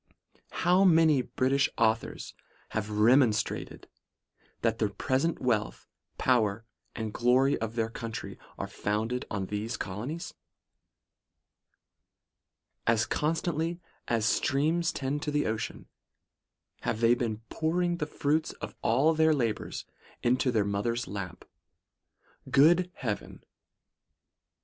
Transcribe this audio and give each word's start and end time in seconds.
'How 0.65 0.83
many 0.83 1.21
British 1.21 1.69
authors 1.77 2.33
have 2.69 2.87
demonstrated, 2.87 3.87
that 4.63 4.79
the 4.79 4.89
present 4.89 5.39
wealth, 5.39 5.85
power 6.17 6.65
and 6.95 7.13
glory 7.13 7.55
of 7.59 7.75
their 7.75 7.91
country, 7.91 8.39
are 8.57 8.65
founded 8.65 9.25
upon 9.25 9.45
these 9.45 9.77
colonies? 9.77 10.33
As 12.87 13.05
constantly 13.05 13.79
as 14.07 14.25
streams 14.25 14.91
tend 14.91 15.21
to 15.21 15.29
the 15.29 15.45
ocean 15.45 15.87
have 16.79 16.99
they 16.99 17.13
been 17.13 17.41
pouring 17.49 17.97
the 17.97 18.07
fruits 18.07 18.53
of 18.53 18.73
all 18.81 19.13
their 19.13 19.35
labours 19.35 19.85
into 20.23 20.49
their 20.51 20.65
mother's 20.65 21.07
lap. 21.07 21.45
Good 22.49 22.89
heaven 22.95 23.43